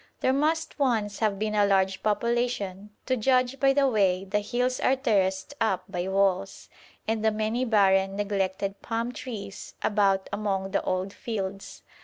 [0.21, 4.79] There must once have been a large population, to judge by the way the hills
[4.79, 6.69] are terraced up by walls,
[7.07, 11.83] and the many barren, neglected palm trees about among the old fields.